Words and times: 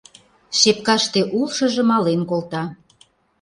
Шепкаште 0.59 1.21
улшыжо 1.37 1.81
мален 1.89 2.21
колта. 2.29 2.63